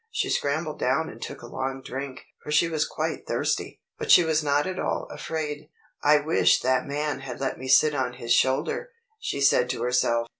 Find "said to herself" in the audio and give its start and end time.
9.41-10.27